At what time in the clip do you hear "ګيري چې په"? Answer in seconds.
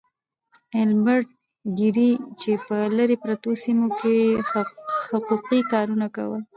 1.77-2.77